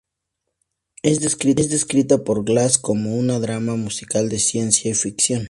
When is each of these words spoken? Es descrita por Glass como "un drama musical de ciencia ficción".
Es 1.03 1.19
descrita 1.19 2.23
por 2.23 2.43
Glass 2.43 2.79
como 2.79 3.15
"un 3.15 3.27
drama 3.39 3.75
musical 3.75 4.29
de 4.29 4.39
ciencia 4.39 4.95
ficción". 4.95 5.39